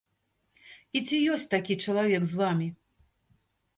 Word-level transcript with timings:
І 0.99 1.03
ці 1.09 1.19
ёсць 1.33 1.47
такі 1.55 1.73
чалавек 1.85 2.23
з 2.33 2.43
вамі? 2.43 2.67